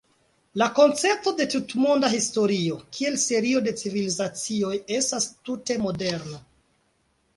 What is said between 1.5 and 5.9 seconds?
tutmonda historio kiel serio de "civilizacioj" estas tute